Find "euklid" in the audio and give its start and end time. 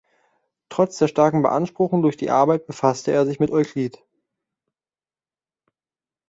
3.51-4.01